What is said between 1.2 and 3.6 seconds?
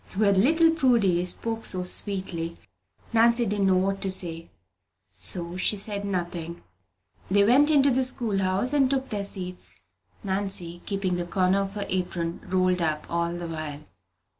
spoke so sweetly, Nancy